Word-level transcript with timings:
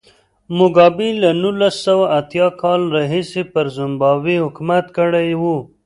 موګابي 0.57 1.09
له 1.21 1.29
نولس 1.41 1.75
سوه 1.85 2.05
اتیا 2.19 2.47
کال 2.61 2.81
راهیسې 2.95 3.43
پر 3.53 3.65
زیمبابوې 3.75 4.37
حکومت 4.45 4.85
کړی 4.97 5.29
و. 5.41 5.43